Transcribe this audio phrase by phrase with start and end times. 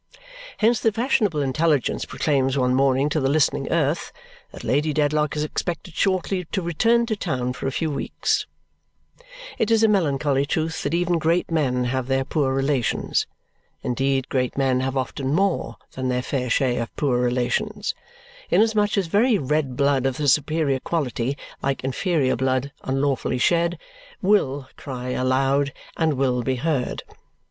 [0.57, 4.11] Hence the fashionable intelligence proclaims one morning to the listening earth
[4.51, 8.47] that Lady Dedlock is expected shortly to return to town for a few weeks.
[9.59, 13.27] It is a melancholy truth that even great men have their poor relations.
[13.83, 17.93] Indeed great men have often more than their fair share of poor relations,
[18.49, 23.77] inasmuch as very red blood of the superior quality, like inferior blood unlawfully shed,
[24.19, 27.03] WILL cry aloud and WILL be heard.